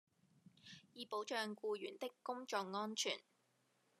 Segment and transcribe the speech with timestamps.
[0.93, 3.19] 以保障僱員的工作安全